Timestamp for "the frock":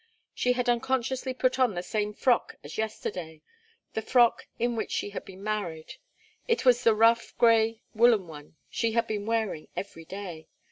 3.93-4.47